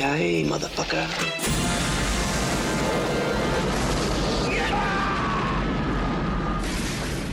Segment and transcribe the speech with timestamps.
[0.00, 1.06] Yippee-ki-yay, motherfucker.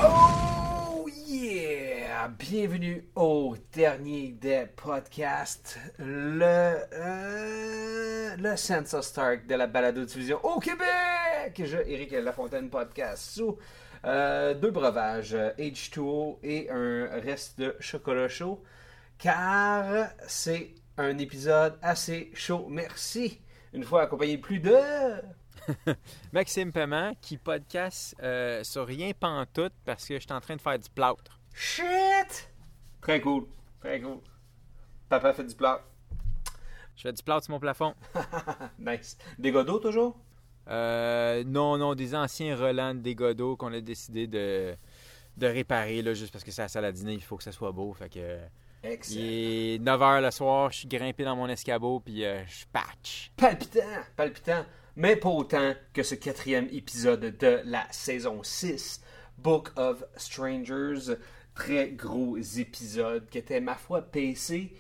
[0.04, 2.28] Oh yeah!
[2.28, 11.62] Bienvenue au dernier des podcasts, le, euh, le Stark de la balado-diffusion au Québec!
[11.64, 13.58] Je, Éric Lafontaine Podcast, sous
[14.04, 18.62] euh, deux breuvages, euh, H2O et un reste de chocolat chaud,
[19.18, 22.68] car c'est un épisode assez chaud.
[22.70, 23.40] Merci!
[23.74, 24.76] Une fois accompagné de plus de...
[26.32, 30.62] Maxime Paiement qui podcast euh, sur rien pantoute parce que je suis en train de
[30.62, 31.40] faire du plâtre.
[31.54, 32.52] Shit!
[33.02, 33.46] Très cool,
[33.80, 34.20] très cool.
[35.10, 35.84] Papa fait du plat.
[36.96, 37.94] Je fais du plâtre sur mon plafond.
[38.80, 39.18] nice.
[39.38, 40.18] Des godots toujours?
[40.70, 44.76] Euh, non, non, des anciens relents de dégâts d'eau qu'on a décidé de,
[45.38, 47.52] de réparer là, juste parce que c'est la salle à dîner, il faut que ça
[47.52, 47.94] soit beau.
[47.94, 48.40] Fait que,
[48.92, 49.22] Excellent.
[49.22, 53.32] il est 9h le soir, je suis grimpé dans mon escabeau puis euh, je patch.
[53.38, 53.82] Palpitant,
[54.16, 59.02] palpitant, mais pas autant que ce quatrième épisode de la saison 6,
[59.38, 61.16] Book of Strangers.
[61.56, 64.74] Très gros épisode qui était, ma foi, PC.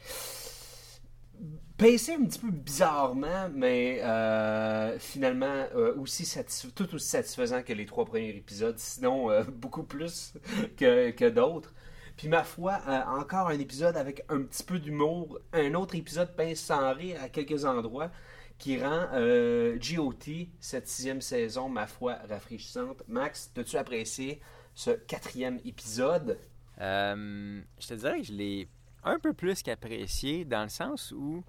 [1.78, 7.73] PC un petit peu bizarrement, mais euh, finalement euh, aussi satisf- tout aussi satisfaisant que
[7.73, 10.33] les trois premiers épisodes, sinon euh, beaucoup plus
[10.75, 11.73] que, que d'autres.
[12.17, 16.35] Puis ma foi, euh, encore un épisode avec un petit peu d'humour, un autre épisode
[16.35, 18.11] pince sans à quelques endroits,
[18.57, 23.03] qui rend euh, GOT, cette sixième saison, ma foi, rafraîchissante.
[23.07, 24.41] Max, as-tu apprécié
[24.73, 26.39] ce quatrième épisode?
[26.81, 28.67] Euh, je te dirais que je l'ai
[29.03, 31.44] un peu plus qu'apprécié dans le sens où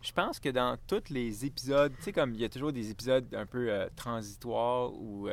[0.00, 2.90] je pense que dans tous les épisodes, tu sais, comme il y a toujours des
[2.90, 5.28] épisodes un peu euh, transitoires ou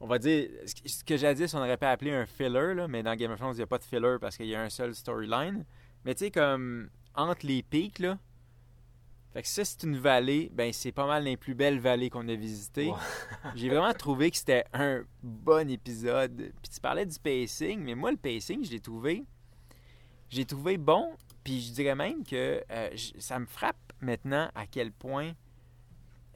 [0.00, 3.14] on va dire, ce que- jadis on aurait pu appeler un filler, là, mais dans
[3.14, 4.94] Game of Thrones, il n'y a pas de filler parce qu'il y a un seul
[4.94, 5.64] storyline.
[6.04, 8.18] Mais tu sais, comme entre les pics, là,
[9.32, 12.26] fait que ça, c'est une vallée, ben c'est pas mal les plus belles vallées qu'on
[12.28, 12.90] a visitées.
[13.54, 16.36] J'ai vraiment trouvé que c'était un bon épisode.
[16.36, 19.24] Puis tu parlais du pacing, mais moi, le pacing, je l'ai trouvé.
[20.30, 21.12] J'ai trouvé bon,
[21.44, 25.32] puis je dirais même que euh, ça me frappe maintenant à quel point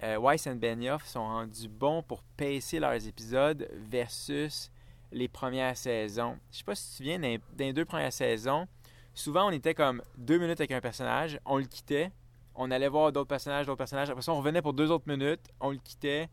[0.04, 4.70] euh, Weiss and Benioff sont rendus bons pour pacer leurs épisodes versus
[5.10, 6.36] les premières saisons.
[6.52, 8.66] Je sais pas si tu te souviens, dans, les deux premières saisons,
[9.14, 12.10] souvent on était comme deux minutes avec un personnage, on le quittait,
[12.54, 15.48] on allait voir d'autres personnages, d'autres personnages, après ça on revenait pour deux autres minutes,
[15.58, 16.28] on le quittait.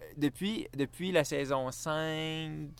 [0.00, 2.70] Euh, Depuis, depuis la saison 5,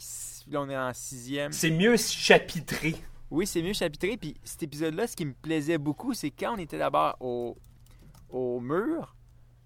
[0.49, 1.53] là on est en sixième.
[1.53, 2.95] C'est mieux chapitré.
[3.31, 4.17] Oui, c'est mieux chapitré.
[4.17, 7.59] Puis cet épisode-là, ce qui me plaisait beaucoup, c'est quand on était d'abord au,
[8.31, 9.15] au mur,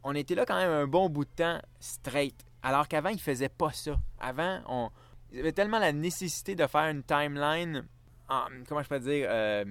[0.05, 2.35] on était là quand même un bon bout de temps straight.
[2.63, 3.97] Alors qu'avant, il faisait pas ça.
[4.21, 4.91] Avant, on
[5.33, 7.87] il avait tellement la nécessité de faire une timeline,
[8.29, 9.65] en- comment je peux dire, euh,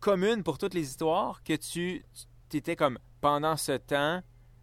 [0.00, 2.04] commune pour toutes les histoires, que tu
[2.52, 4.20] étais comme pendant ce temps,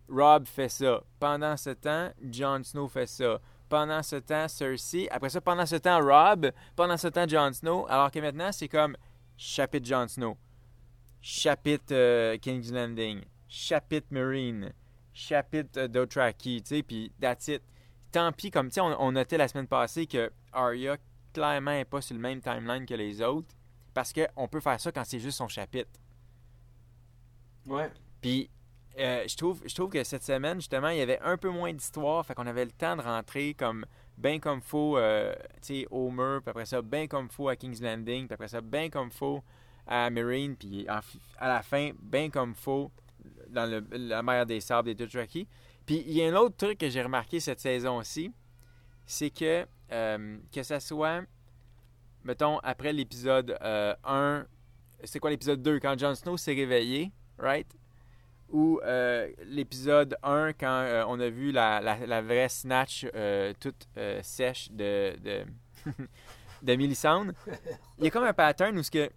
[0.09, 1.02] Rob fait ça.
[1.20, 3.40] Pendant ce temps, Jon Snow fait ça.
[3.70, 5.08] Pendant ce temps, Cersei.
[5.09, 6.52] Après ça, pendant ce temps, Rob.
[6.76, 7.86] Pendant ce temps, Jon Snow.
[7.90, 8.96] Alors que maintenant, c'est comme
[9.38, 10.38] chapitre Jon Snow.
[11.22, 13.22] Chapitre euh, King's Landing.
[13.55, 14.73] Chapitre Marine.
[15.13, 16.61] Chapitre Dothraki.
[16.61, 17.63] Tu sais, puis that's it.
[18.11, 20.97] Tant pis, comme tu sais, on, on notait la semaine passée que Arya,
[21.33, 23.47] clairement, n'est pas sur le même timeline que les autres.
[23.93, 25.89] Parce qu'on peut faire ça quand c'est juste son chapitre.
[27.66, 27.89] Ouais.
[28.19, 28.49] Puis,
[28.99, 31.72] euh, je, trouve, je trouve que cette semaine, justement, il y avait un peu moins
[31.72, 32.25] d'histoire.
[32.25, 33.85] Fait qu'on avait le temps de rentrer comme
[34.17, 37.55] bien comme faut, euh, tu sais, au mur, puis après ça, bien comme faut à
[37.55, 39.41] King's Landing, puis après ça, bien comme faut
[39.87, 42.91] à Marine, puis à la fin, bien comme faut
[43.50, 45.47] dans le- la mer des sables des Dothraki.
[45.86, 48.32] Puis, il y a un autre truc que j'ai remarqué cette saison-ci,
[49.06, 51.22] c'est que, euh, que ça soit,
[52.24, 54.46] mettons, après l'épisode euh, 1,
[55.03, 57.68] c'est quoi l'épisode 2, quand Jon Snow s'est réveillé, right?
[58.50, 63.06] Ou euh, l'épisode 1, quand euh, on a vu la, la, vraie snatch
[63.59, 63.88] toute
[64.22, 65.46] sèche de, de,
[66.64, 67.34] de Melisandre,
[68.00, 69.09] il y a comme un pattern où ce que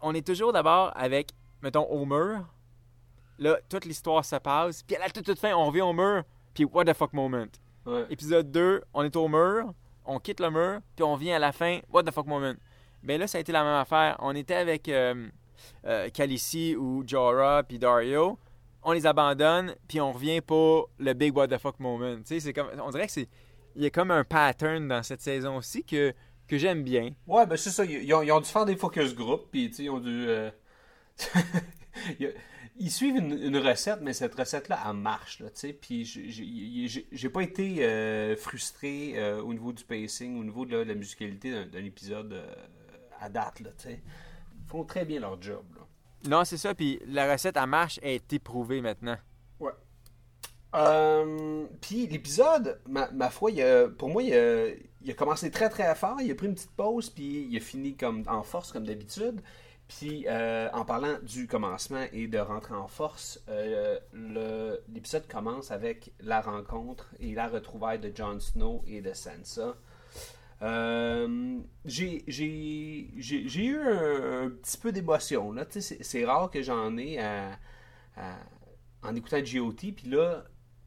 [0.00, 1.30] on est toujours d'abord avec,
[1.62, 2.38] mettons, Homer.
[3.38, 4.82] Là, toute l'histoire se passe.
[4.82, 6.22] Puis à la toute, toute fin, on revient au mur.
[6.54, 7.46] Puis what the fuck moment.
[7.84, 8.04] Ouais.
[8.10, 9.72] Épisode 2, on est au mur.
[10.04, 10.80] On quitte le mur.
[10.94, 11.80] Puis on vient à la fin.
[11.92, 12.54] What the fuck moment.
[13.02, 14.16] Ben là, ça a été la même affaire.
[14.20, 15.28] On était avec, euh,
[15.84, 18.38] euh, Khaleesi ou Jorah puis Dario,
[18.82, 22.16] on les abandonne puis on revient pour le big what the fuck moment.
[22.18, 23.28] Tu sais, c'est comme, on dirait que c'est,
[23.74, 26.14] il y a comme un pattern dans cette saison aussi que
[26.48, 27.10] que j'aime bien.
[27.26, 27.84] Ouais, ben c'est ça.
[27.84, 30.26] Ils ont, ils ont dû faire des focus group, puis tu sais, ils ont dû.
[30.28, 30.50] euh,
[32.78, 35.72] ils suivent une, une recette, mais cette recette-là, elle marche, là, tu sais.
[35.72, 40.84] Puis j'ai- pas été euh, frustré euh, au niveau du pacing, au niveau de la,
[40.84, 42.54] la musicalité d'un épisode euh,
[43.20, 44.00] à date, là, tu sais.
[44.64, 45.82] Ils font très bien leur job, là.
[46.28, 46.74] Non, c'est ça.
[46.74, 49.16] Puis la recette à marche est éprouvée maintenant.
[49.60, 49.72] Ouais.
[51.80, 54.66] Puis l'épisode, ma, ma foi, il a- pour moi, il a,
[55.02, 56.20] il a commencé très très fort.
[56.20, 59.40] Il a pris une petite pause, puis il a fini comme en force comme d'habitude.
[59.88, 65.70] Puis euh, en parlant du commencement et de rentrer en force, euh, le- l'épisode commence
[65.70, 69.76] avec la rencontre et la retrouvaille de Jon Snow et de Sansa.
[70.62, 75.54] Euh, j'ai eu un, petit peu d'émotion.
[75.70, 77.58] C'est rare que j'en ai à-
[79.02, 80.44] en écoutant GOT, puis là,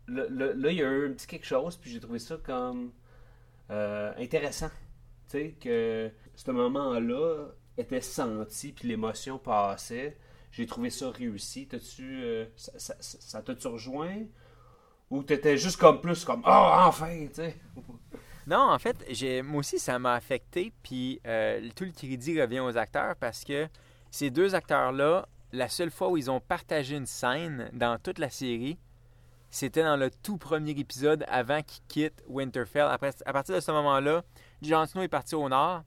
[0.07, 2.91] là, là, il y a eu un petit quelque chose, puis j'ai trouvé ça comme
[3.69, 4.69] intéressant.
[5.29, 7.49] Tu sais, que ce moment-là
[7.79, 10.17] était senti, puis l'émotion passait.
[10.51, 11.67] J'ai trouvé ça réussi.
[11.67, 14.23] T'as-tu, euh, ça, ça, ça- t'a-tu rejoint?
[15.09, 17.27] Ou t'étais juste comme plus comme «Ah, enfin!»?
[18.47, 20.73] Non, en fait, j'ai, moi aussi, ça m'a affecté.
[20.83, 23.67] Puis euh, tout le crédit revient aux acteurs parce que
[24.11, 28.29] ces deux acteurs-là, la seule fois où ils ont partagé une scène dans toute la
[28.29, 28.77] série,
[29.51, 32.87] c'était dans le tout premier épisode avant qu'ils quittent Winterfell.
[32.87, 34.23] À partir de ce moment-là,
[34.61, 35.83] Jon Snow est parti au nord,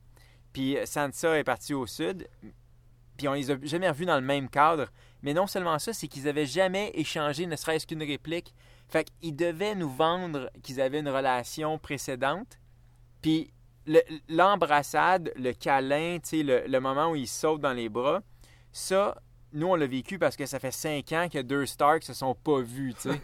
[0.53, 2.29] puis Sansa est partie au sud.
[3.17, 4.89] Puis on les a jamais revus dans le même cadre.
[5.23, 8.55] Mais non seulement ça, c'est qu'ils avaient jamais échangé ne serait-ce qu'une réplique.
[8.89, 12.59] Fait qu'ils devaient nous vendre qu'ils avaient une relation précédente.
[13.21, 13.53] Puis
[13.87, 18.23] le- l'embrassade, le câlin, tu sais, le, le moment où ils sautent dans les bras,
[18.73, 19.17] ça,
[19.53, 22.35] nous, on l'a vécu parce que ça fait cinq ans que deux Starks se sont
[22.35, 23.21] pas vus, tu sais.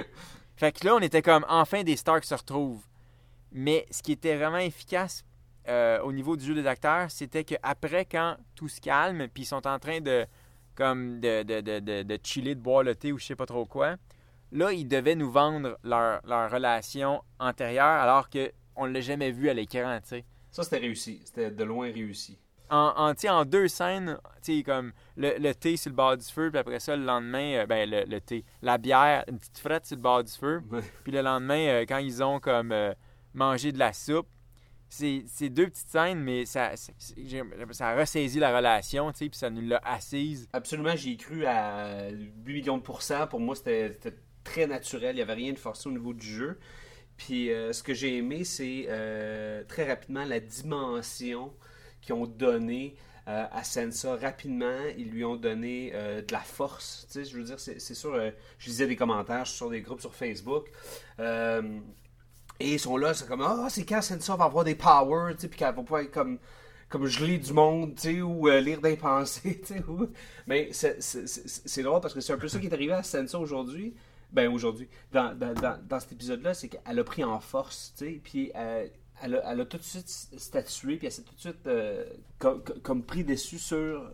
[0.56, 2.84] fait que là, on était comme, enfin, des Starks se retrouvent.
[3.50, 5.24] Mais ce qui était vraiment efficace
[5.68, 9.46] euh, au niveau du jeu des acteurs, c'était qu'après, quand tout se calme, puis ils
[9.46, 10.26] sont en train de
[10.74, 13.46] comme de, de, de, de, de chiller, de boire le thé ou je sais pas
[13.46, 13.96] trop quoi,
[14.52, 19.48] là, ils devaient nous vendre leur, leur relation antérieure alors qu'on ne l'a jamais vu
[19.50, 20.24] à l'écran, tu sais.
[20.50, 21.20] Ça, c'était réussi.
[21.24, 22.38] C'était de loin réussi.
[22.70, 24.18] En, en, en deux scènes,
[24.64, 27.66] comme le, le thé sur le bord du feu, puis après ça, le lendemain, euh,
[27.66, 30.62] ben, le, le thé, la bière, une petite frette sur le bord du feu,
[31.04, 32.94] puis le lendemain, euh, quand ils ont comme euh,
[33.34, 34.28] mangé de la soupe,
[34.92, 39.48] c'est deux petites scènes, mais ça, ça a ressaisi la relation, tu sais, puis ça
[39.48, 40.48] nous l'a assise.
[40.52, 43.26] Absolument, j'y ai cru à 8 millions de pourcents.
[43.26, 43.96] Pour moi, c'était
[44.44, 45.14] très naturel.
[45.14, 46.58] Il n'y avait rien de forcé au niveau du jeu.
[47.16, 51.54] Puis euh, ce que j'ai aimé, c'est euh, très rapidement la dimension
[52.00, 52.96] qu'ils ont donnée
[53.28, 54.16] euh, à Sansa.
[54.16, 57.06] Rapidement, ils lui ont donné de la force.
[57.06, 58.20] Tu sais, je veux dire, c'est sûr,
[58.58, 60.68] je lisais des commentaires sur des groupes sur Facebook.
[62.62, 65.48] Et ils sont là, c'est comme Ah, c'est quand Sansa va avoir des powers, puis
[65.50, 66.38] qu'elle va pouvoir être comme,
[66.88, 69.82] comme geler du monde, tu sais, ou euh, lire des pensées, tu sais.
[70.46, 73.94] Mais c'est- drôle parce que c'est un peu ça qui est arrivé à Sansa aujourd'hui.
[74.30, 78.20] Ben, aujourd'hui, dans, dans, dans, cet épisode-là, c'est qu'elle a pris en force, tu sais,
[78.22, 78.86] puis euh,
[79.22, 82.04] elle, a, elle a tout de suite statué, puis elle s'est tout de suite euh,
[82.38, 84.10] comme pris dessus sur,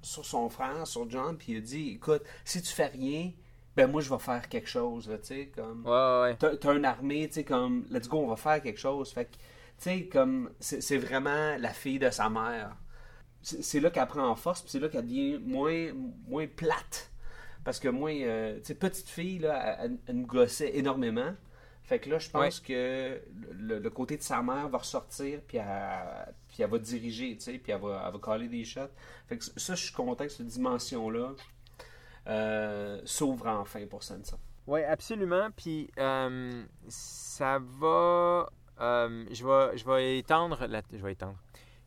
[0.00, 3.32] sur son frère, sur John, puis il a dit Écoute, si tu fais rien,
[3.76, 6.56] ben moi je vais faire quelque chose, tu sais, comme Ouais, ouais, ouais.
[6.58, 9.12] t'as une armée, tu sais, comme, let's go, on va faire quelque chose.
[9.12, 9.38] Fait que, tu
[9.78, 12.76] sais, comme, c'est vraiment la fille de sa mère.
[13.42, 15.92] C'est là qu'elle prend en force, puis c'est là qu'elle devient moins,
[16.26, 17.12] moins plate.
[17.64, 21.34] Parce que moi, euh, tu sais, petite fille, là, elle, elle nous gossait énormément.
[21.82, 23.20] Fait que là, je pense que
[23.52, 27.42] le, le côté de sa mère va ressortir, puis elle, puis elle va diriger, tu
[27.44, 28.80] sais, puis elle va, elle va caler des shots.
[29.28, 31.34] Fait que ça, je suis content que cette dimension-là
[32.26, 34.36] euh, s'ouvre enfin pour Sansa.
[34.66, 35.48] Oui, absolument.
[35.56, 38.48] Puis euh, ça va.
[38.80, 40.66] euh, je, vais, je vais étendre.
[40.92, 41.38] je vais étendre.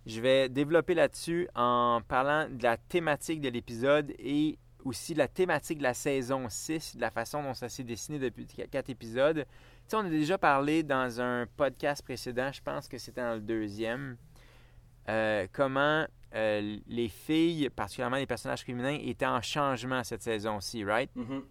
[0.05, 5.79] Je vais développer là-dessus en parlant de la thématique de l'épisode et aussi la thématique
[5.79, 9.46] de la saison 6, de la façon dont ça s'est dessiné depuis qu- quatre épisodes.
[9.46, 9.46] Tu
[9.88, 13.41] sais, on a déjà parlé dans un podcast précédent, je pense que c'était dans le
[13.41, 14.15] deuxième,
[15.10, 21.10] euh, comment euh, les filles, particulièrement les personnages féminins, étaient en changement cette saison-ci, right?
[21.16, 21.44] Mhm.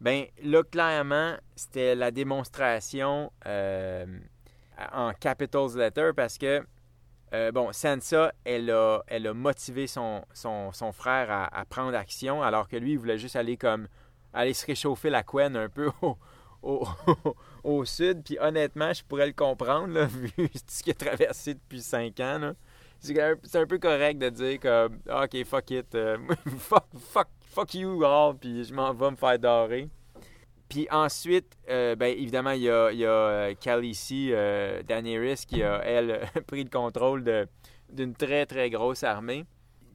[0.00, 4.06] Ben là, clairement, c'était la démonstration euh,
[4.92, 6.62] en capitals letter parce que,
[7.32, 11.96] euh, bon, Sansa, elle a, elle a motivé son, son, son frère à, à prendre
[11.96, 13.88] action alors que lui, il voulait juste aller comme,
[14.32, 16.16] aller se réchauffer la couenne un peu au,
[16.62, 16.86] au,
[17.64, 18.22] au sud.
[18.24, 20.30] Puis honnêtement, je pourrais le comprendre, là, vu
[20.66, 22.38] ce qu'il a traversé depuis cinq ans.
[22.38, 22.54] là.
[23.00, 26.18] C'est un, peu correct de dire comme Ah, ok fuck it euh,
[26.58, 29.88] fuck, fuck, fuck you all puis je m'en vais me faire dorer.
[30.68, 34.82] Puis ensuite euh, ben évidemment il y a, il y a euh, Khaleesi euh,
[35.48, 37.48] qui a elle pris le contrôle
[37.90, 39.46] d'une très très grosse armée.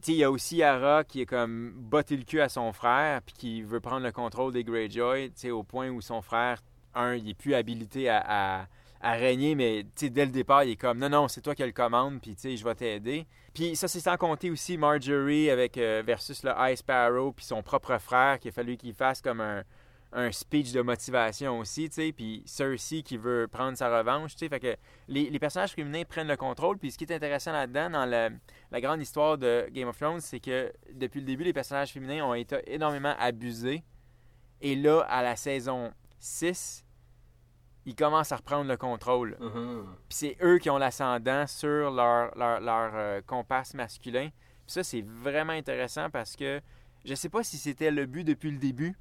[0.02, 2.74] Tu sais, il y a aussi Yara qui est comme botté le cul à son
[2.74, 6.62] frère puis qui veut prendre le contrôle des Greyjoy, au point où son frère,
[6.94, 8.68] un, il est plus habilité à,
[9.06, 11.72] à régner, mais dès le départ, il est comme non, non, c'est toi qui le
[11.72, 13.28] commande, puis je vais t'aider.
[13.54, 17.62] Puis ça, c'est sans compter aussi Marjorie avec euh, versus le Ice Sparrow puis son
[17.62, 19.64] propre frère qui a fallu qu'il fasse comme un,
[20.12, 24.76] un speech de motivation aussi, puis Cersei qui veut prendre sa revanche, fait que
[25.08, 28.30] les, les personnages féminins prennent le contrôle, puis ce qui est intéressant là-dedans, dans la,
[28.72, 32.26] la grande histoire de Game of Thrones, c'est que depuis le début, les personnages féminins
[32.26, 33.84] ont été énormément abusés,
[34.62, 36.85] et là, à la saison 6,
[37.86, 39.38] ils commencent à reprendre le contrôle.
[39.40, 39.86] Mhm.
[40.10, 44.30] Puis c'est eux qui ont l'ascendant sur leur, leur, leur euh, comparse masculin.
[44.30, 46.62] Puis ça, c'est vraiment intéressant parce que
[47.06, 48.98] je sais pas si c'était le but depuis le début.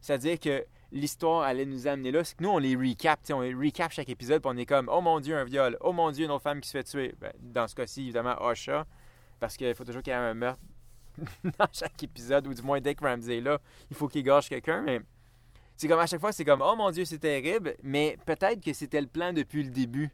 [0.00, 2.24] C'est-à-dire que l'histoire allait nous amener là.
[2.24, 3.20] C'est que nous, on les recap.
[3.30, 4.42] On les recap chaque épisode.
[4.42, 5.76] Puis on est comme, oh mon Dieu, un viol.
[5.80, 7.14] Oh mon Dieu, une autre femme qui se fait tuer.
[7.20, 8.86] Ben, dans ce cas-ci, évidemment, Osha.
[9.38, 10.60] Parce qu'il faut toujours qu'il y ait un meurtre
[11.44, 12.46] dans chaque épisode.
[12.48, 14.82] Ou du moins, dès que Ramsey est là, il faut qu'il égorge quelqu'un.
[14.82, 15.00] Mais
[15.80, 17.74] c'est comme à chaque fois, c'est comme, oh mon Dieu, c'est terrible.
[17.82, 20.10] Mais peut-être que c'était le plan depuis le début.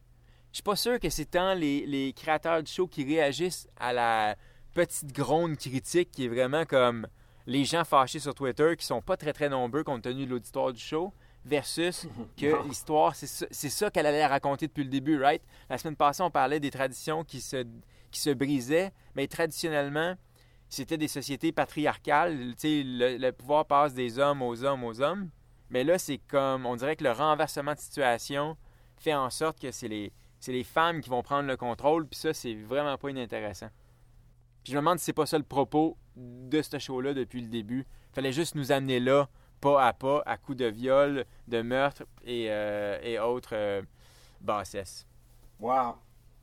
[0.53, 3.91] Je suis pas sûr que c'est tant les, les créateurs du show qui réagissent à
[3.91, 4.37] la
[4.73, 7.05] petite gronde critique qui est vraiment comme
[7.45, 10.71] les gens fâchés sur Twitter qui sont pas très très nombreux compte tenu de l'auditoire
[10.71, 12.07] du show versus
[12.37, 15.41] que l'histoire, c'est ça, ça qu'elle allait raconter depuis le début, right?
[15.69, 17.65] La semaine passée, on parlait des traditions qui se,
[18.09, 20.15] qui se brisaient, mais traditionnellement,
[20.69, 22.53] c'était des sociétés patriarcales.
[22.63, 25.29] Le, le pouvoir passe des hommes aux hommes aux hommes.
[25.69, 28.57] Mais là, c'est comme, on dirait que le renversement de situation
[28.97, 30.11] fait en sorte que c'est les,
[30.47, 33.69] les femmes qui vont prendre le contrôle, puis ça, c'est vraiment pas inintéressant.
[34.63, 37.47] Puis je me demande si c'est pas ça le propos de ce show-là depuis le
[37.47, 37.85] début.
[38.11, 39.29] Fallait juste nous amener là,
[39.61, 43.81] pas à pas, à coups de viol, de meurtre et, euh, et autres euh,
[44.41, 45.05] bassesses.
[45.59, 45.95] Wow.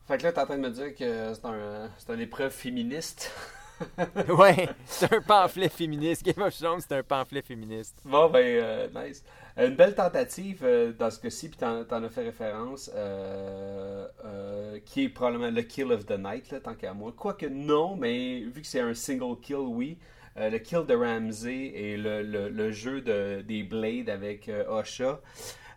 [0.07, 3.33] Fait que là, t'es en train de me dire que c'est un, une épreuve féministe.
[4.29, 6.25] ouais, c'est un pamphlet féministe.
[6.25, 7.97] Game of Thrones, c'est un pamphlet féministe.
[8.05, 9.25] Bon, ben, euh, nice.
[9.57, 14.79] Une belle tentative euh, dans ce cas-ci, puis t'en, t'en as fait référence, euh, euh,
[14.85, 17.13] qui est probablement le kill of the night, là, tant qu'à moi.
[17.17, 19.99] Quoique non, mais vu que c'est un single kill, oui.
[20.37, 24.65] Euh, le kill de Ramsey et le, le, le jeu de, des Blades avec euh,
[24.69, 25.21] Osha.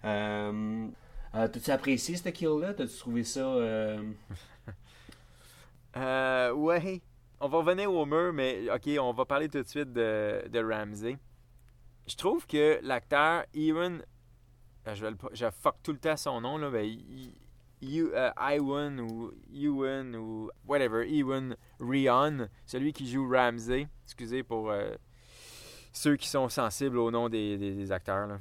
[0.06, 0.88] Euh,
[1.36, 2.74] euh, T'as-tu apprécié ce kill-là?
[2.74, 3.42] T'as-tu trouvé ça...
[3.42, 4.02] euh,
[5.96, 7.02] Euh, ouais.
[7.40, 10.60] On va revenir au mur, mais ok, on va parler tout de suite de, de
[10.60, 11.18] Ramsey.
[12.08, 14.02] Je trouve que l'acteur Ewan,
[14.88, 17.34] euh, je, vais le, je fuck tout le temps son nom, là, I-
[17.84, 23.88] euh, Iwan ou Ewan ou whatever, Ewan Rion, celui qui joue Ramsey.
[24.06, 24.96] Excusez pour euh,
[25.94, 28.26] ceux qui sont sensibles au nom des, des- des acteurs.
[28.26, 28.40] Là.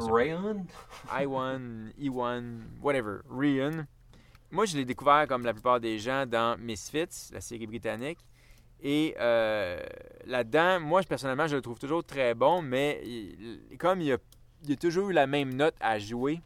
[0.00, 0.12] Ça.
[0.12, 0.66] Rayon?
[1.18, 3.86] Iwan, Iwan, whatever, Rion.
[4.50, 8.18] Moi, je l'ai découvert comme la plupart des gens dans Misfits, la série britannique.
[8.82, 9.80] Et euh,
[10.26, 13.02] là-dedans, moi, personnellement, je le trouve toujours très bon, mais
[13.78, 14.18] comme il a,
[14.64, 16.40] il a toujours eu la même note à jouer,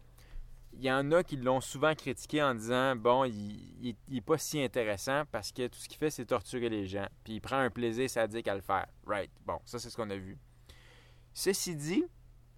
[0.73, 4.63] il y en a qui l'ont souvent critiqué en disant bon, il n'est pas si
[4.63, 7.07] intéressant parce que tout ce qu'il fait, c'est torturer les gens.
[7.25, 8.87] Puis il prend un plaisir sadique à le faire.
[9.07, 9.31] Right.
[9.45, 10.39] Bon, ça, c'est ce qu'on a vu.
[11.35, 12.05] Ceci dit,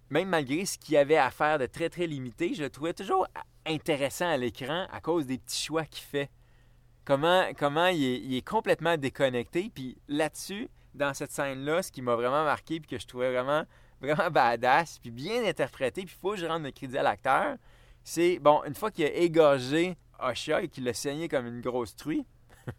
[0.09, 2.93] même malgré ce qu'il y avait à faire de très très limité, je le trouvais
[2.93, 3.27] toujours
[3.65, 6.29] intéressant à l'écran à cause des petits choix qu'il fait.
[7.05, 9.71] Comment, comment il, est, il est complètement déconnecté.
[9.73, 13.63] Puis là-dessus, dans cette scène-là, ce qui m'a vraiment marqué puis que je trouvais vraiment,
[14.01, 17.57] vraiment badass, puis bien interprété, puis il faut que je rende le crédit à l'acteur,
[18.03, 21.95] c'est, bon, une fois qu'il a égorgé Osha et qu'il l'a saigné comme une grosse
[21.95, 22.25] truie,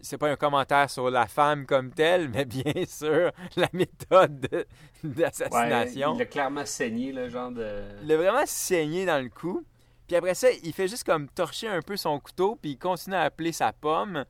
[0.00, 5.10] c'est pas un commentaire sur la femme comme telle, mais bien sûr la méthode Ouais,
[5.10, 6.14] d'assassination.
[6.14, 7.82] il a clairement saigné, le genre de...
[8.02, 9.64] Il a vraiment saigné dans le cou.
[10.08, 13.14] Puis après ça, il fait juste comme torcher un peu son couteau, puis il continue
[13.14, 14.24] à appeler sa pomme.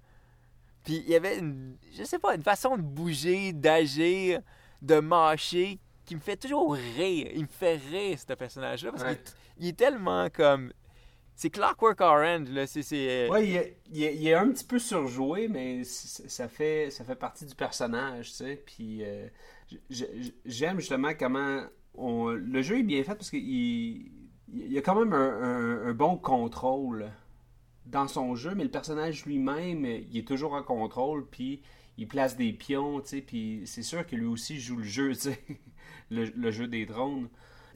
[0.85, 4.41] Puis il y avait une, je sais pas, une façon de bouger, d'agir,
[4.83, 7.29] de mâcher qui me fait toujours rire.
[7.35, 9.17] Il me fait rire, ce personnage-là, parce Ouais.
[9.17, 10.73] qu'il est- il est tellement comme...
[11.37, 12.67] C'est Clockwork Orange, là.
[12.67, 12.83] C'est...
[12.83, 16.91] c'est- Ouais, il est, il est- il est un petit peu surjoué, mais ça fait,
[16.91, 18.63] ça fait partie du personnage, tu sais.
[18.67, 19.29] Puis euh,
[20.45, 21.63] j'aime justement comment
[21.95, 24.11] on- le jeu est bien fait parce qu'il
[24.53, 27.11] il y a quand même un, bon contrôle
[27.87, 31.63] dans son jeu, mais le personnage lui-même, il est toujours en contrôle, puis
[31.97, 33.23] il place des pions, tu.
[33.23, 35.43] Puis c'est sûr que lui aussi joue le jeu, tu sais,
[36.11, 37.29] le jeu des drones.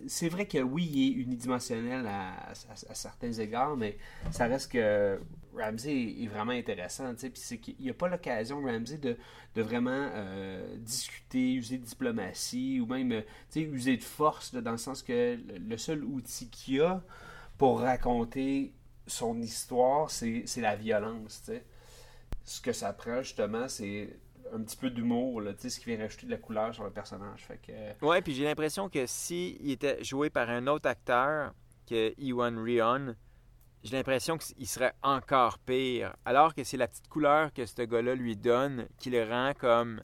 [0.06, 2.52] C'est vrai que oui, il est unidimensionnel à,
[2.94, 3.96] certains égards, mais
[4.30, 5.20] ça reste que
[5.56, 7.14] Ramsey est vraiment intéressant.
[7.14, 9.16] Puis c'est qu'il n'y a pas l'occasion, Ramsey, de,
[9.54, 13.22] de vraiment euh, discuter, user de diplomatie ou même euh,
[13.56, 17.02] user de force, dans le sens que le, seul outil qu'il a
[17.58, 18.72] pour raconter
[19.06, 21.42] son histoire, c'est la violence.
[21.44, 21.64] tu sais.
[22.44, 24.08] Ce que ça prend, justement, c'est
[24.52, 26.84] un petit peu d'humour, là, tu sais, ce qui vient rajouter de la couleur sur
[26.84, 27.44] le personnage.
[27.44, 31.52] Fait que, Ouais, puis j'ai l'impression que si il était joué par un autre acteur
[31.88, 33.14] que Iwan Rion,
[33.82, 36.14] j'ai l'impression qu'il serait encore pire.
[36.24, 40.02] Alors que c'est la petite couleur que ce gars-là lui donne qui le rend comme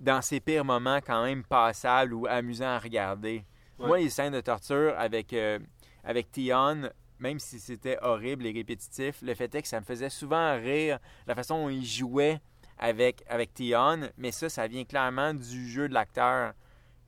[0.00, 3.44] dans ses pires moments quand même passable ou amusant à regarder.
[3.78, 3.86] Ouais.
[3.86, 5.58] Moi, les scènes de torture avec, euh,
[6.02, 10.10] avec Tion, même si c'était horrible et répétitif, le fait est que ça me faisait
[10.10, 12.40] souvent rire la façon dont il jouait
[12.78, 16.52] avec, avec Tion, mais ça, ça vient clairement du jeu de l'acteur.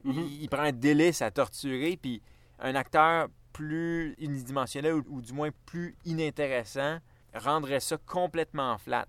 [0.05, 0.15] Mhm.
[0.19, 2.23] il, il prend un délice à torturer, puis
[2.61, 6.99] un acteur plus unidimensionnel ou, ou du moins plus inintéressant
[7.35, 9.07] rendrait ça complètement flat.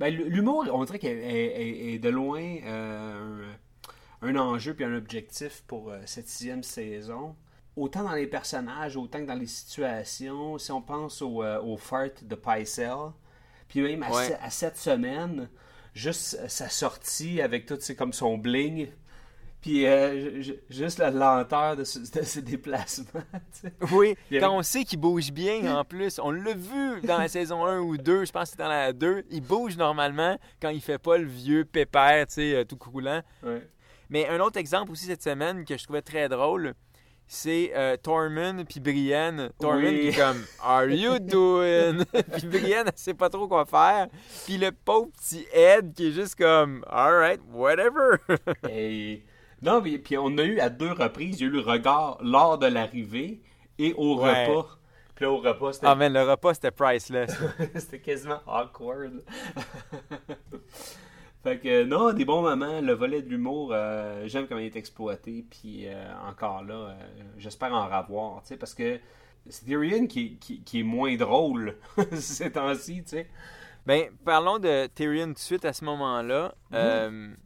[0.00, 3.52] Ben, l'humour, on dirait qu'il est, de loin euh,
[4.22, 7.34] un, un enjeu puis un objectif pour euh, cette sixième saison.
[7.76, 10.58] Autant dans les personnages, autant que dans les situations.
[10.58, 13.12] Si on pense au, euh, au fart de Pycelle,
[13.68, 14.32] puis même à, Ouais.
[14.40, 15.48] à cette semaine,
[15.98, 18.88] juste sa sortie avec tout c'est comme son bling,
[19.60, 23.06] puis euh, ju- ju- juste la lenteur de, ce- de ses déplacements.
[23.60, 23.72] tu sais.
[23.92, 27.28] Oui, avait- quand on sait qu'il bouge bien en plus, on l'a vu dans la
[27.28, 30.68] saison 1 ou 2, je pense que c'est dans la 2, il bouge normalement quand
[30.70, 33.22] il fait pas le vieux pépère, tu sais, euh, tout croulant.
[33.42, 33.68] Ouais.
[34.10, 36.74] Mais un autre exemple aussi cette semaine que je trouvais très drôle,
[37.30, 39.50] c'est euh, Tormund puis Brienne.
[39.60, 40.00] Tormund Oui.
[40.00, 42.04] qui est comme Are you doing?
[42.32, 44.08] puis Brienne, elle sait pas trop quoi faire.
[44.46, 48.16] Puis le pauvre petit Ed qui est juste comme Alright, whatever.
[48.70, 49.22] Et...
[49.60, 52.18] Non, mais puis on a eu à deux reprises, il y a eu le regard
[52.22, 53.42] lors de l'arrivée
[53.78, 54.46] et au Ouais.
[54.46, 54.78] repas.
[55.14, 57.36] Puis là, au repas, c'était ah man, le repas c'était priceless.
[57.74, 59.22] c'était quasiment awkward.
[61.48, 64.76] Fait que non, des bons moments, le volet de l'humour, euh, j'aime comment il est
[64.76, 65.44] exploité.
[65.48, 66.94] Puis euh, encore là, euh,
[67.38, 68.98] j'espère en revoir, tu sais, parce que
[69.48, 71.76] c'est Tyrion qui, qui, qui est moins drôle
[72.12, 73.26] ces temps-ci, tu sais.
[73.86, 76.54] Ben, parlons de Tyrion tout de suite à ce moment-là.
[76.70, 77.36] Mhm.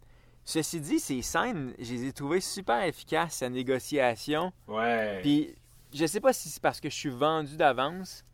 [0.44, 4.52] Ceci dit, ces scènes, je les ai trouvées super efficaces, sa négociation.
[4.66, 5.20] Ouais.
[5.22, 5.54] Puis,
[5.94, 8.24] je sais pas si c'est parce que je suis vendu d'avance,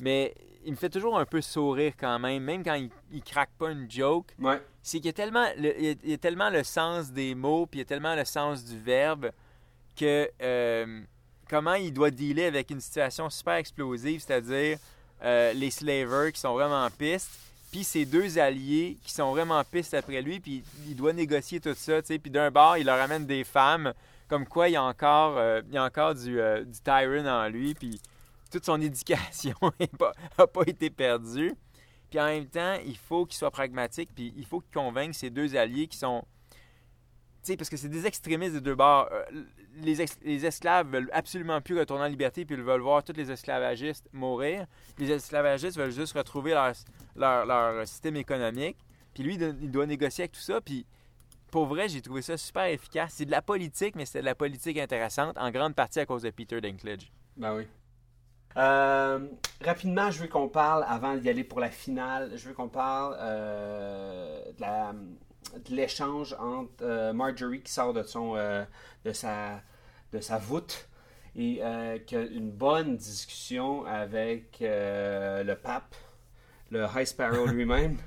[0.00, 0.32] mais
[0.64, 3.70] il me fait toujours un peu sourire quand même, même quand il, il craque pas
[3.70, 4.34] une joke.
[4.38, 4.60] ouais.
[4.82, 7.78] C'est qu'il y a tellement le, il y a- tellement le sens des mots, puis
[7.78, 9.30] il y a tellement le sens du verbe
[9.96, 11.00] que euh,
[11.48, 14.78] comment il doit dealer avec une situation super explosive, c'est-à-dire
[15.22, 17.30] euh, les slavers qui sont vraiment pistes,
[17.70, 21.74] puis ses deux alliés qui sont vraiment pistes après lui, puis il doit négocier tout
[21.76, 23.92] ça, tu sais, puis d'un bord, il leur amène des femmes,
[24.28, 27.48] comme quoi il y a encore, euh, il y a encore du, du Tyron en
[27.48, 28.00] lui, puis
[28.50, 29.54] toute son éducation
[30.38, 31.54] n'a pas, été perdue.
[32.10, 35.30] Puis en même temps, il faut qu'il soit pragmatique, puis il faut qu'il convainque ses
[35.30, 36.24] deux alliés qui sont.
[37.42, 39.08] Tu sais, parce que c'est des extrémistes des deux bords.
[39.12, 39.24] Euh,
[39.76, 43.14] Les, ex- les esclaves veulent absolument plus retourner en liberté, puis ils veulent voir tous
[43.14, 44.66] les esclavagistes mourir.
[44.98, 46.72] Les esclavagistes veulent juste retrouver leur,
[47.16, 48.76] leur, leur système économique.
[49.14, 50.60] Puis lui, il doit négocier avec tout ça.
[50.60, 50.84] Puis
[51.50, 53.14] pour vrai, j'ai trouvé ça super efficace.
[53.16, 56.22] C'est de la politique, mais c'est de la politique intéressante, en grande partie à cause
[56.22, 57.10] de Peter Dinklage.
[57.36, 57.66] Ben oui.
[58.56, 59.28] Euh,
[59.60, 63.16] rapidement, je veux qu'on parle, avant d'y aller pour la finale, je veux qu'on parle
[63.20, 69.60] euh, de l'échange entre euh, Marjorie qui sort de, son, de, sa,
[70.12, 70.88] de sa voûte
[71.36, 71.62] et
[72.06, 75.94] qui a une bonne discussion avec le pape,
[76.70, 77.98] le High Sparrow lui-même.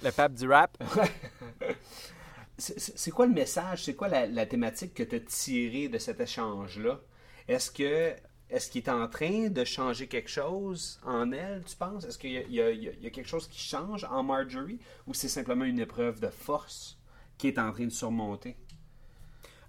[0.00, 0.78] Le pape du rap,
[2.56, 3.82] c'est quoi le message?
[3.82, 7.00] C'est quoi la, la thématique que tu as tirée de cet échange-là?
[7.48, 8.14] Est-ce que
[8.50, 12.04] est-ce qu'il est en train de changer quelque chose en elle, tu penses?
[12.04, 14.78] Est-ce qu'il y, a- quelque chose qui change en Marjorie?
[15.06, 16.98] Ou c'est simplement une épreuve de force
[17.36, 18.56] qui est en train de surmonter?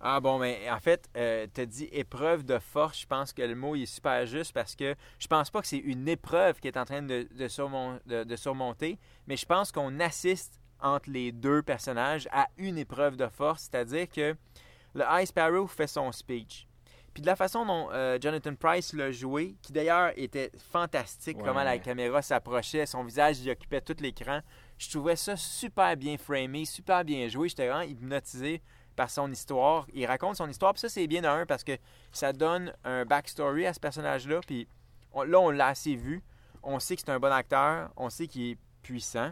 [0.02, 3.02] Ah bon, mais en fait, euh, tu as dit épreuve de force.
[3.02, 5.68] Je pense que le mot il est super juste parce que je pense pas que
[5.68, 10.62] c'est une épreuve qui est en train de- de surmonter, mais je pense qu'on assiste
[10.80, 14.38] entre les deux personnages à une épreuve de force, c'est-à-dire que
[14.94, 16.69] le High Sparrow fait son speech.
[17.14, 21.44] Puis de la façon dont euh, Jonathan Price l'a joué, qui d'ailleurs était fantastique, Ouais.
[21.46, 24.42] comment la caméra s'approchait, son visage il occupait tout l'écran,
[24.78, 27.50] je trouvais ça super bien framé, super bien joué.
[27.50, 28.62] J'étais vraiment hypnotisé
[28.96, 29.88] par son histoire.
[29.94, 31.74] Il raconte son histoire, puis ça, c'est bien d'un, parce que
[32.12, 34.42] ça donne un backstory à ce personnage-là.
[34.46, 34.68] Puis
[35.14, 36.22] on- là, on l'a assez vu.
[36.64, 39.32] On sait que c'est un bon acteur, on sait qu'il est puissant.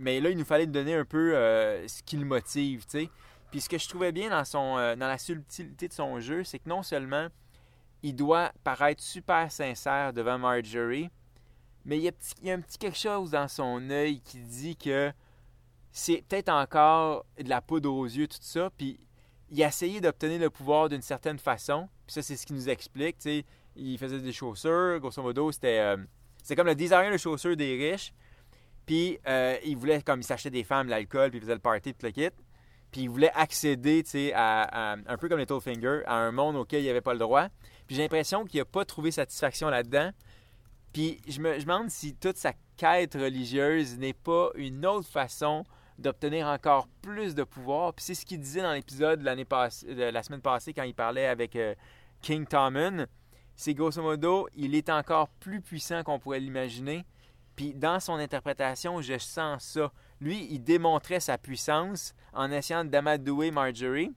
[0.00, 3.10] Mais là, il nous fallait donner un peu euh, ce qui le motive, tu sais.
[3.50, 6.44] Puis ce que je trouvais bien dans, son, euh, dans la subtilité de son jeu,
[6.44, 7.28] c'est que non seulement
[8.02, 11.10] il doit paraître super sincère devant Marjorie,
[11.84, 12.08] mais il y,
[12.50, 15.12] a un petit quelque chose dans son œil qui dit que
[15.92, 18.70] c'est peut-être encore de la poudre aux yeux, tout ça.
[18.76, 19.00] Puis
[19.50, 21.88] il a essayé d'obtenir le pouvoir d'une certaine façon.
[22.06, 23.16] Puis ça, c'est ce qu'il nous explique.
[23.76, 24.98] Il faisait des chaussures.
[25.00, 25.96] Grosso modo, c'était euh,
[26.54, 28.12] comme le designer de chaussures des riches.
[28.86, 31.94] Puis euh, il voulait, comme il s'achetait des femmes, l'alcool, puis il faisait le party,
[31.94, 32.28] tout le kit.
[32.90, 36.86] Puis il voulait accéder, tu sais, un peu comme Littlefinger, à un monde auquel il
[36.86, 37.48] n'avait pas le droit.
[37.86, 40.10] Puis j'ai l'impression qu'il n'a pas trouvé satisfaction là-dedans.
[40.92, 45.64] Puis je me, demande si toute sa quête religieuse n'est pas une autre façon
[45.98, 47.94] d'obtenir encore plus de pouvoir.
[47.94, 51.54] Puis c'est ce qu'il disait dans l'épisode de la semaine passée quand il parlait avec
[51.56, 51.74] euh,
[52.22, 53.06] King Tommen.
[53.54, 57.04] C'est grosso modo, il est encore plus puissant qu'on pourrait l'imaginer.
[57.54, 59.92] Puis dans son interprétation, je sens ça.
[60.20, 64.12] Lui, il démontrait sa puissance en essayant d'amadouer Marjorie.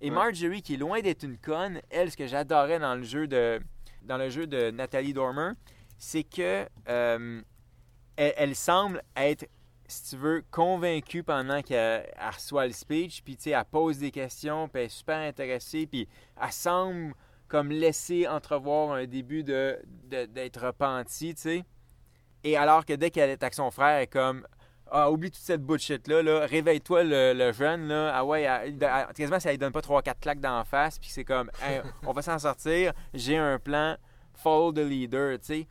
[0.00, 0.14] Et Ouais.
[0.14, 3.60] Marjorie, qui est loin d'être une conne, elle, ce que j'adorais dans le jeu de
[4.02, 5.50] dans le jeu de Nathalie Dormer,
[5.98, 7.42] c'est que euh,
[8.16, 9.44] elle, elle semble être,
[9.88, 13.98] si tu veux, convaincue pendant qu'elle elle reçoit le speech, puis tu sais, elle pose
[13.98, 16.08] des questions, puis elle est super intéressée, puis
[16.40, 17.12] elle semble
[17.48, 21.64] comme laisser entrevoir un début de de- d'être repentie, tu sais.
[22.44, 24.46] Et alors que dès qu'elle est avec son frère, elle est comme
[24.90, 26.46] ah, oublie toute cette bullshit-là, là.
[26.46, 28.12] réveille-toi le, le jeune, là.
[28.14, 31.24] Ah ouais, elle- elle- quasiment ça lui donne pas 3-4 claques d'en face, puis c'est
[31.24, 33.96] comme, Hey, on va s'en sortir, j'ai un plan,
[34.34, 35.68] follow the leader, tu sais.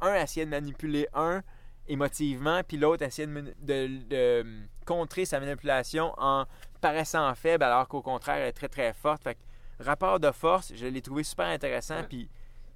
[0.00, 1.42] Un essaie de manipuler un
[1.88, 4.46] émotivement, puis l'autre essaie de, de- de
[4.84, 6.44] contrer sa manipulation en
[6.80, 9.22] paraissant faible, alors qu'au contraire, elle est très très forte.
[9.22, 12.28] Fait que, rapport de force, je l'ai trouvé super intéressant, puis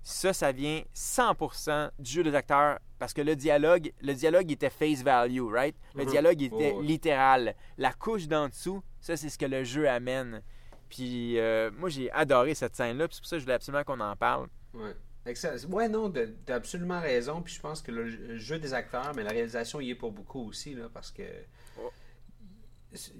[0.02, 4.70] ça, ça vient 100% du jeu des acteurs parce que le dialogue, le dialogue était
[4.70, 5.74] face value, right?
[5.94, 6.10] Le Mhm.
[6.10, 6.86] dialogue était Oh, ouais.
[6.86, 7.54] littéral.
[7.78, 10.42] La couche d'en dessous, ça, c'est ce que le jeu amène.
[10.88, 13.84] Puis euh, moi, j'ai adoré cette scène-là, puis c'est pour ça que je voulais absolument
[13.84, 14.48] qu'on en parle.
[14.74, 14.94] Ouais.
[15.26, 15.62] Excellent.
[15.70, 17.42] Ouais, non, t'as absolument raison.
[17.42, 20.48] Puis je pense que le jeu des acteurs, mais la réalisation y est pour beaucoup
[20.48, 21.22] aussi, là, parce que.
[21.78, 21.90] Oh.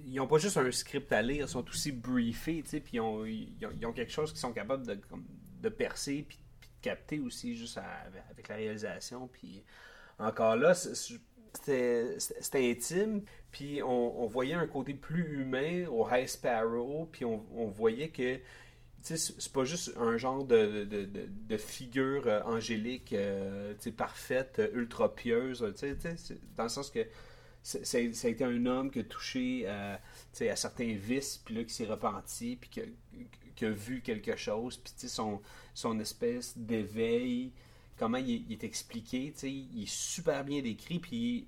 [0.05, 2.97] Ils n'ont pas juste un script à lire, ils sont aussi briefés, tu sais, puis
[2.97, 4.99] ils ont, ils, ont, ils ont quelque chose qu'ils sont capables de,
[5.61, 6.37] de percer, puis,
[6.81, 7.79] capter aussi, juste
[8.29, 9.27] avec la réalisation.
[9.27, 9.63] Puis
[10.19, 17.25] encore là, c'était intime, puis on, voyait un côté plus humain au High Sparrow, puis
[17.25, 18.39] on, voyait que
[19.01, 25.15] c'est pas juste un genre de, de, de, figure euh, angélique, euh, parfaite, euh, ultra
[25.15, 25.61] pieuse,
[26.55, 27.07] dans le sens que
[27.63, 29.99] ça a été un homme qui a touché à
[30.55, 32.81] certains vices, puis là, qui s'est repenti, puis qui
[33.55, 35.41] qui a vu quelque chose, puis tu sais, son,
[35.73, 37.53] son espèce d'éveil,
[37.97, 41.47] comment il, est- il est expliqué, tu sais, il est super bien décrit, puis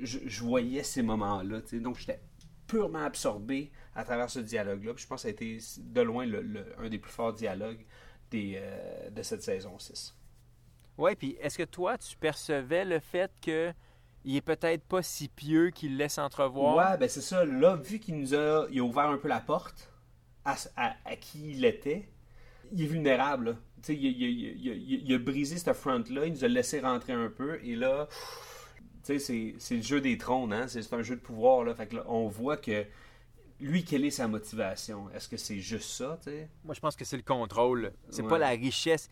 [0.00, 2.20] je, je voyais ces moments-là, tu sais, donc j'étais
[2.66, 4.94] purement absorbé à travers ce dialogue-là.
[4.94, 7.32] Puis je pense que ça a été de loin le- le- un des plus forts
[7.34, 7.84] dialogues
[8.30, 10.14] des, euh, de cette saison 6.
[10.96, 13.72] Ouais, puis est-ce que toi, tu percevais le fait que
[14.24, 16.92] il est peut-être pas si pieux qu'il laisse entrevoir?
[16.92, 17.44] Ouais, ben c'est ça.
[17.44, 19.90] Là, vu qu'il nous a, il a ouvert un peu la porte
[20.44, 22.08] à, à- à qui il était,
[22.72, 23.44] il est vulnérable.
[23.50, 23.56] là.
[23.88, 27.28] Il, il- il- il- il a brisé cette front-là, il nous a laissé rentrer un
[27.28, 28.08] peu, et là,
[29.02, 29.18] c'est-
[29.58, 30.66] c'est le jeu des trônes, hein?
[30.68, 31.64] c'est un jeu de pouvoir.
[31.64, 31.74] Là.
[31.74, 32.86] Fait que là, on voit que
[33.60, 35.10] lui, quelle est sa motivation?
[35.10, 36.18] Est-ce que c'est juste ça?
[36.64, 37.92] Moi, je pense que c'est le contrôle.
[38.10, 38.28] C'est Ouais.
[38.28, 39.08] pas la richesse.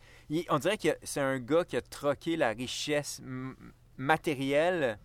[0.48, 3.54] On dirait que c'est un gars qui a troqué la richesse m-
[3.98, 4.98] matérielle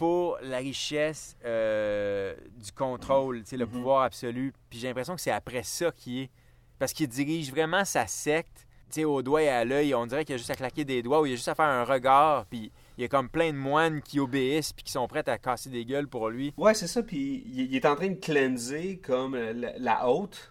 [0.00, 3.70] pour la richesse euh, du contrôle, le Mhm.
[3.70, 4.54] pouvoir absolu.
[4.70, 6.30] Puis j'ai l'impression que c'est après ça qu'il est.
[6.78, 8.66] Parce qu'il dirige vraiment sa secte,
[9.04, 9.94] au doigt et à l'œil.
[9.94, 11.66] On dirait qu'il a juste à claquer des doigts ou il a juste à faire
[11.66, 12.46] un regard.
[12.46, 15.36] Puis il y a comme plein de moines qui obéissent puis qui sont prêts à
[15.36, 16.54] casser des gueules pour lui.
[16.56, 17.02] Ouais, c'est ça.
[17.02, 20.50] Puis il est en train de cleanser comme la, la haute,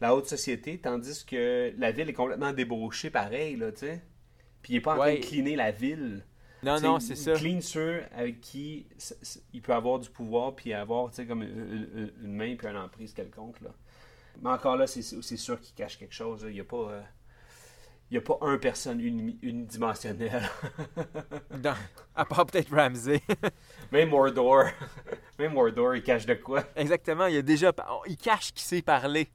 [0.00, 4.02] la haute société, tandis que la ville est complètement débauchée, pareil, là, tu sais.
[4.60, 6.24] Puis il est pas en train de cleaner la ville.
[6.62, 7.32] Non, non, c'est ça.
[7.34, 8.86] clean ceux avec qui
[9.52, 13.14] il peut avoir du pouvoir, puis avoir, tu sais, comme une, main puis une emprise
[13.14, 13.70] quelconque, là.
[14.42, 16.44] Mais encore là, c'est sûr qu'il cache quelque chose.
[16.44, 16.50] là.
[16.50, 16.76] Il n'y a pas...
[16.90, 17.02] euh,
[18.12, 20.42] il a pas un personne uni- unidimensionnelle.
[21.50, 21.76] Dans-
[22.16, 23.20] à part peut-être Ramsey.
[23.92, 24.64] Même Mordor.
[25.38, 26.64] Même Mordor, il cache de quoi?
[26.74, 27.72] Exactement, il a déjà.
[28.06, 29.28] Il cache qu'il sait parler.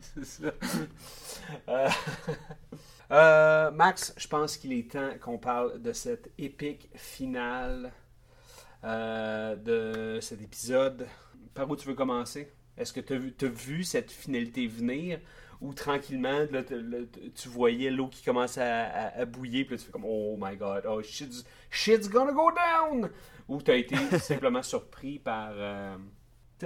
[0.00, 0.52] c'est ça.
[1.68, 1.88] Euh,
[3.10, 7.92] euh, Max, je pense qu'il est temps qu'on parle de cette épique finale
[8.84, 11.06] euh, de cet épisode.
[11.54, 12.52] Par où tu veux commencer?
[12.76, 15.20] Est-ce que tu as vu, cette finalité venir?
[15.60, 16.46] Ou tranquillement,
[17.34, 21.02] tu voyais l'eau qui commence à, bouillir, puis tu fais comme Oh my god, oh
[21.02, 23.10] shit's, shit's gonna go down!
[23.46, 25.98] Ou tu as été simplement surpris par, euh,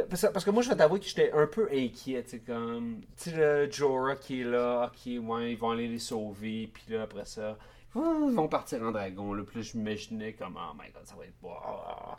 [0.09, 2.25] Parce que, moi, je vais t'avouer que j'étais un peu inquiet.
[2.25, 3.01] Tu comme.
[3.17, 7.03] Tu sais, Jorah qui est là, ok, ouais, ils vont aller les sauver, puis là,
[7.03, 7.57] après ça,
[7.95, 8.01] ils
[8.35, 9.33] vont partir en dragon.
[9.35, 11.35] Là, puis là, je m'imaginais comme, oh my god, ça va être.
[11.43, 12.17] wow.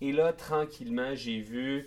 [0.00, 1.86] Et là, tranquillement, j'ai vu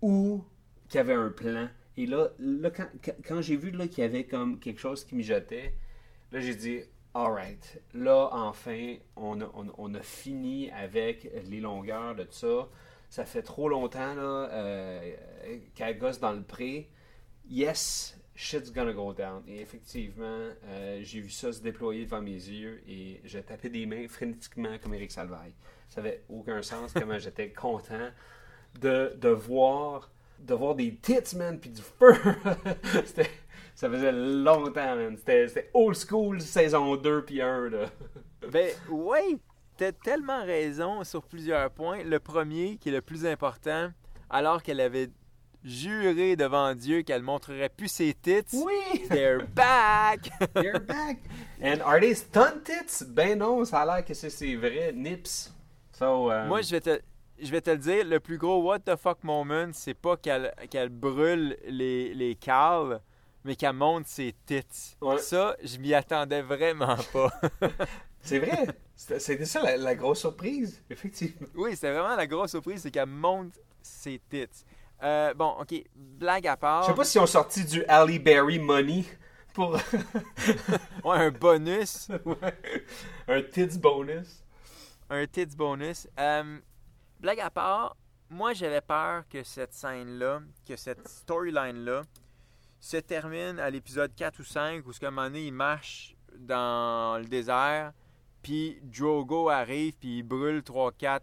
[0.00, 0.42] où
[0.88, 1.68] qu'il y avait un plan.
[1.96, 2.88] Et là, là quand,
[3.26, 5.74] quand- j'ai vu qu'il y avait comme quelque chose qui mijotait,
[6.32, 6.80] là, j'ai dit,
[7.14, 12.68] alright, là, enfin, on a, on, on a fini avec les longueurs de tout ça.
[13.10, 15.12] Ça fait trop longtemps là, euh,
[15.74, 16.88] qu'elle gosse dans le pré.
[17.48, 19.42] Yes, shit's gonna go down.
[19.48, 23.84] Et effectivement, euh, j'ai vu ça se déployer devant mes yeux et j'ai tapé des
[23.84, 25.54] mains frénétiquement comme Eric Salvaille.
[25.88, 28.10] Ça avait aucun sens comment j'étais content
[28.80, 32.14] de, de voir de voir des tits, man, puis du feu.
[33.74, 35.16] Ça faisait longtemps, man.
[35.16, 37.86] C'était c'était old school saison 2 puis 1, là.
[38.50, 39.36] Ben, ouais,
[39.80, 42.04] t'as tellement raison sur plusieurs points.
[42.04, 43.90] Le premier, qui est le plus important,
[44.28, 45.08] alors qu'elle avait
[45.64, 49.06] juré devant Dieu qu'elle montrerait plus ses tits, Oui!
[49.08, 50.30] they're back!
[50.56, 51.16] You're back!
[51.62, 53.04] And are they stunt tits?
[53.06, 55.50] Ben non, ça a l'air que c'est ses vrais nips.
[55.98, 57.00] So, um, Moi, je vais te,
[57.40, 60.54] je vais te le dire, le plus gros what the fuck moment, c'est pas qu'elle
[60.68, 63.00] qu'elle brûle les, les cales,
[63.44, 64.96] mais qu'elle monte ses tits.
[65.00, 65.16] Ouais.
[65.18, 67.30] Ça, je m'y attendais vraiment pas.
[68.22, 68.66] C'est vrai!
[68.94, 71.48] C'était ça la, la grosse surprise, effectivement.
[71.54, 74.46] oui, c'était vraiment la grosse surprise, c'est qu'elle monte ses tits.
[75.02, 76.82] Euh, bon, ok, blague à part.
[76.82, 79.04] Je sais pas si on sorti du Halle Berry money
[79.54, 79.72] pour
[81.04, 82.08] Ouais, un bonus.
[82.26, 82.60] Ouais.
[83.26, 84.42] un tits bonus.
[85.08, 86.06] un tits bonus.
[86.18, 86.58] Euh,
[87.18, 87.96] blague à part,
[88.28, 92.02] moi j'avais peur que cette scène-là, que cette storyline-là,
[92.78, 96.14] se termine à l'épisode 4 ou 5 où ce qu'à un moment donné, il marche
[96.38, 97.92] dans le désert,
[98.42, 101.20] puis Drogo arrive, puis il brûle 3-4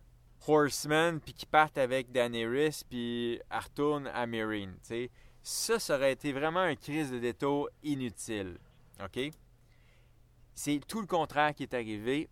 [0.48, 4.76] horsemen, puis qui partent avec Daenerys, puis elle à Meereen.
[5.42, 8.58] Ça, ça aurait été vraiment un crise de détour inutile.
[9.04, 9.32] OK?
[10.54, 12.30] C'est tout le contraire qui est arrivé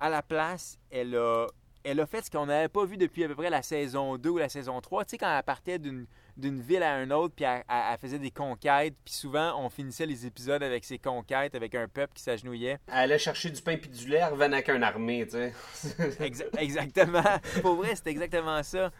[0.00, 1.46] à la place, elle a,
[1.82, 4.30] elle a fait ce qu'on n'avait pas vu depuis à peu près la saison 2
[4.30, 5.04] ou la saison 3.
[5.04, 7.62] Tu sais, quand elle partait d'une, d'une ville à une autre, puis elle,
[7.98, 12.12] faisait des conquêtes, puis souvent, on finissait les épisodes avec ses conquêtes, avec un peuple
[12.14, 12.78] qui s'agenouillait.
[12.88, 15.52] Elle allait chercher du pain puis du lait, elle revenait avec une armée, tu sais.
[16.20, 17.22] Exa- exactement.
[17.62, 18.90] Pour vrai, c'était exactement ça.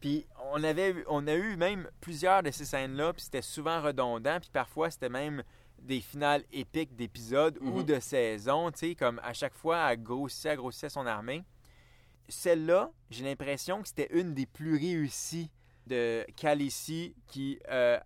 [0.00, 4.38] Puis on avait on a eu même plusieurs de ces scènes-là, puis c'était souvent redondant,
[4.40, 5.42] puis parfois c'était même
[5.80, 7.84] des finales épiques d'épisodes ou Mhm.
[7.86, 11.42] de saisons, tu sais, comme à chaque fois, elle grossissait, elle grossissait son armée.
[12.28, 15.50] Celle-là, j'ai l'impression que c'était une des plus réussies
[15.86, 17.98] de Khaleesi qui euh,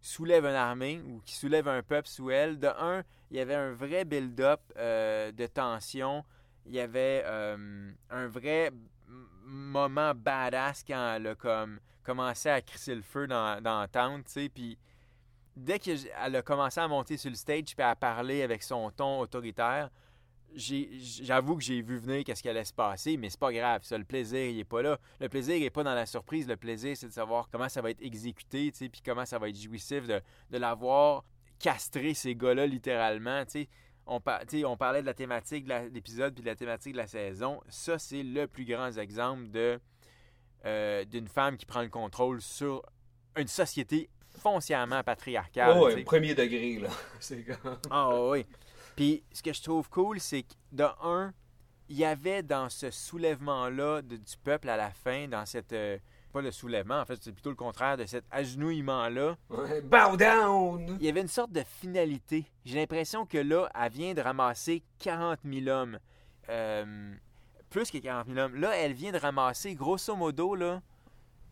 [0.00, 2.58] soulève une armée ou qui soulève un peuple sous elle.
[2.58, 6.24] De un, il y avait un vrai build-up euh, de tension.
[6.66, 8.70] Il y avait euh, un vrai
[9.44, 14.24] moment badass quand elle a comme, commencé à crisser le feu dans, dans la tente,
[14.26, 14.48] tu sais.
[14.48, 14.78] Puis
[15.56, 19.20] dès qu'elle a commencé à monter sur le stage puis à parler avec son ton
[19.20, 19.90] autoritaire,
[20.56, 23.82] j'avoue que j'ai vu venir qu'est-ce qui allait se passer, mais c'est pas grave.
[23.84, 24.98] Ça, le plaisir, il est pas là.
[25.20, 26.46] Le plaisir, il est pas dans la surprise.
[26.48, 29.38] Le plaisir, c'est de savoir comment ça va être exécuté, tu sais, puis comment ça
[29.38, 31.24] va être jouissif de, de l'avoir
[31.58, 33.68] castré ces gars-là littéralement, tu sais.
[34.06, 34.42] On, par-
[34.78, 37.60] parlait de la thématique de l'épisode puis de la thématique de la saison.
[37.68, 39.80] Ça, c'est le plus grand exemple de
[40.66, 42.82] euh, d'une femme qui prend le contrôle sur
[43.36, 45.76] une société foncièrement patriarcale.
[45.78, 46.02] Oh, sais.
[46.02, 46.88] premier degré, là.
[47.20, 47.78] C'est comme...
[47.90, 48.44] Ah oui.
[48.96, 51.32] Puis ce que je trouve cool, c'est que de un,
[51.88, 55.72] il y avait dans ce soulèvement-là du peuple à la fin, dans cette.
[55.72, 55.98] euh,
[56.32, 59.36] pas le soulèvement, en fait, c'est plutôt le contraire de cet agenouillement-là.
[59.50, 60.96] Ouais, Bow down!
[60.98, 62.44] Il y avait une sorte de finalité.
[62.64, 65.98] J'ai l'impression que là, elle vient de ramasser 40 000 hommes.
[66.48, 67.14] Euh,
[67.70, 68.56] plus que 40 000 hommes.
[68.56, 70.82] Là, elle vient de ramasser, grosso modo, là,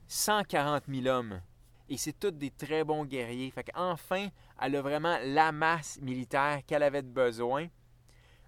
[0.08, 1.40] 140 000 hommes.
[1.88, 3.50] Et c'est tous des très bons guerriers.
[3.50, 4.28] Fait qu'enfin,
[4.62, 7.66] elle a vraiment la masse militaire qu'elle avait besoin.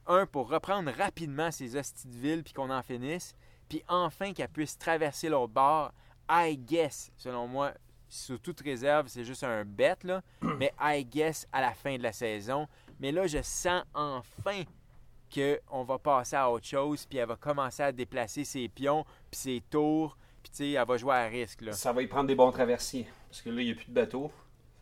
[0.06, 3.34] Un, pour reprendre rapidement ses hosties de ville puis qu'on en finisse.
[3.68, 5.92] Puis enfin, qu'elle puisse traverser l'autre bord.
[6.30, 7.72] I guess, selon moi,
[8.08, 10.22] sous toute réserve, c'est juste un bet, là.
[10.58, 12.68] Mais I guess à la fin de la saison.
[13.00, 14.62] Mais là, je sens enfin
[15.34, 19.40] qu'on va passer à autre chose, puis elle va commencer à déplacer ses pions, puis
[19.40, 21.72] ses tours, puis tu sais, elle va jouer à risque, là.
[21.72, 23.08] Ça va y prendre des bons traversiers.
[23.28, 24.30] Parce que là, il n'y a plus de bateau.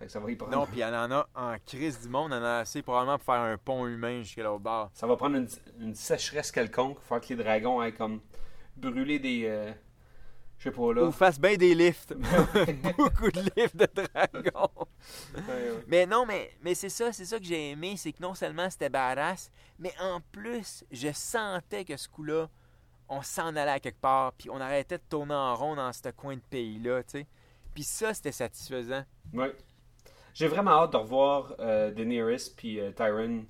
[0.03, 0.51] Fait que ça va y prendre...
[0.51, 3.25] Non, puis elle en a en crise du monde, elle en a assez probablement pour
[3.27, 4.91] faire un pont humain jusqu'à l'autre bord.
[4.95, 5.47] Ça va prendre une,
[5.79, 6.99] une sécheresse quelconque.
[7.03, 8.21] Faut que les dragons aient comme
[8.77, 9.45] brûler des...
[9.47, 9.73] euh,
[10.59, 11.05] Je sais pas, là.
[11.05, 12.15] Ou fasse bien des lifts.
[12.97, 14.71] Beaucoup de lifts de dragons.
[15.37, 15.85] Ouais, ouais.
[15.87, 18.69] Mais non, mais, mais c'est ça, c'est ça que j'ai aimé, c'est que non seulement
[18.71, 22.49] c'était badass, mais en plus, je sentais que ce coup-là,
[23.09, 26.09] on s'en allait à quelque part, puis on arrêtait de tourner en rond dans ce
[26.09, 27.27] coin de pays-là, tu sais.
[27.73, 29.05] Puis ça, c'était satisfaisant.
[29.33, 29.55] Ouais.
[30.35, 33.45] J'ai vraiment hâte de revoir euh, Daenerys puis euh, Tyron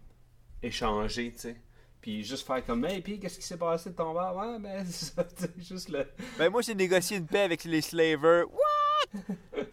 [0.62, 1.56] échanger, tu sais.
[2.00, 4.34] Puis juste faire comme, hey, puis qu'est-ce qui s'est passé de ton bar?
[4.36, 5.24] Ouais, ben, c'est ça,
[5.58, 6.04] juste le.
[6.36, 8.44] Ben, moi, j'ai négocié une paix avec les slavers.
[8.50, 9.20] What?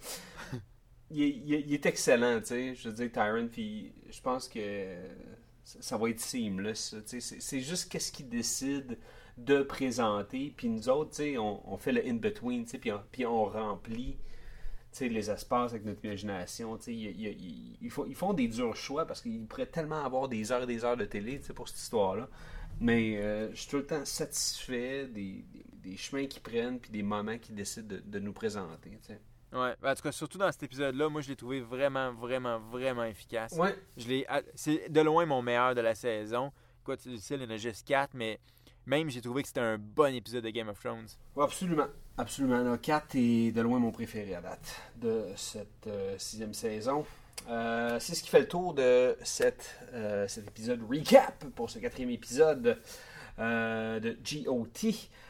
[1.11, 2.75] Il est, il est- il est excellent, tu sais.
[2.75, 4.95] Je veux dire, Tyron, puis je pense que
[5.63, 7.19] ça, va être seamless, tu sais.
[7.19, 8.95] C'est- C'est juste qu'est-ce qu'il décide
[9.35, 10.53] de présenter.
[10.55, 13.25] Puis nous autres, tu sais, on, on fait le in-between, tu sais, puis on, puis
[13.25, 14.17] on remplit.
[15.01, 16.77] Les espaces avec notre imagination.
[16.87, 20.67] Ils, font, ils font des durs choix parce qu'ils pourraient tellement avoir des heures et
[20.67, 22.27] des heures de télé pour cette histoire-là.
[22.81, 26.91] Mais euh, je suis tout le temps satisfait des, des- des chemins qu'ils prennent puis
[26.91, 28.91] des moments qu'ils décident de, de nous présenter.
[29.51, 32.59] Ouais, ben, en tout cas, surtout dans cet épisode-là, moi, je l'ai trouvé vraiment, vraiment,
[32.59, 33.53] vraiment efficace.
[33.53, 36.51] Ouais, Je l'ai, c'est de loin mon meilleur de la saison.
[36.81, 38.39] Écoute, tu sais, il y en a juste quatre, mais
[38.85, 41.07] même j'ai trouvé que c'était un bon épisode de Game of Thrones.
[41.35, 41.87] Ouais, absolument.
[42.19, 42.61] Absolument.
[42.61, 47.05] Là, Kat est de loin mon préféré à date de cette euh, sixième saison.
[47.49, 51.79] Euh, c'est ce qui fait le tour de cette, euh, cet épisode recap pour ce
[51.79, 52.77] quatrième épisode
[53.37, 54.89] de GOT.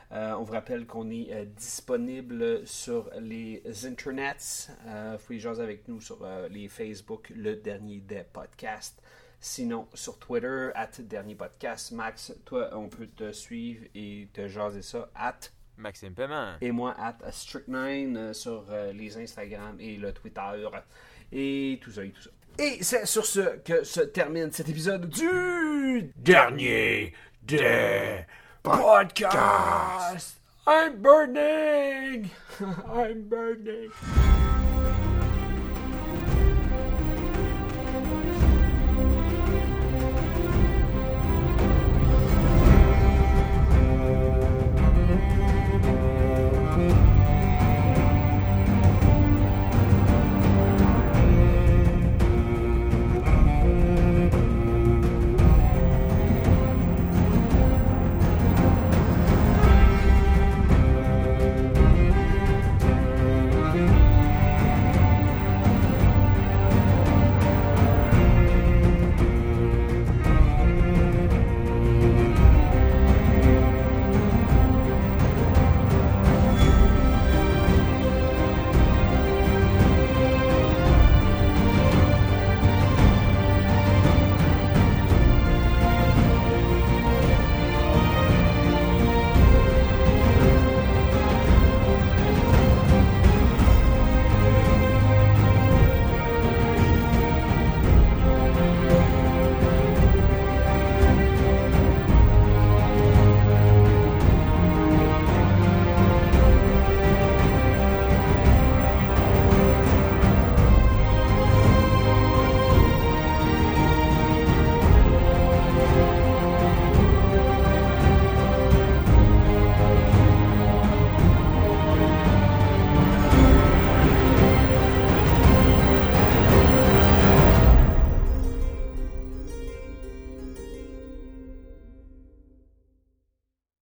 [0.09, 4.71] On vous rappelle qu'on est disponible sur les internets.
[5.11, 8.99] Vous pouvez jaser avec nous sur les Facebook, le dernier des podcasts.
[9.39, 11.91] Sinon, sur Twitter, at dernier podcast.
[11.91, 16.53] Max, toi, on peut te suivre et te jaser ça, at Maxime Paiement.
[16.61, 20.41] et moi at Strict9 euh, sur euh, les Instagram et le Twitter
[21.31, 22.29] et tout ça et tout ça.
[22.57, 28.25] Et c'est sur ce que se termine cet épisode du Dernier des
[28.61, 30.37] podcast.
[30.67, 32.29] I'm burning.
[32.59, 33.91] I'm burning.